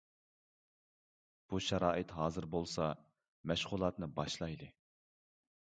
بۇ 1.51 1.59
شارائىت 1.65 2.13
ھازىر 2.21 2.49
بولسا، 2.55 2.87
مەشغۇلاتنى 3.53 4.11
باشلايلى. 4.19 4.73